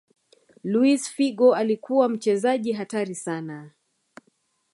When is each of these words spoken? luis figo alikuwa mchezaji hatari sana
luis 0.63 1.09
figo 1.09 1.55
alikuwa 1.55 2.09
mchezaji 2.09 2.73
hatari 2.73 3.15
sana 3.15 3.71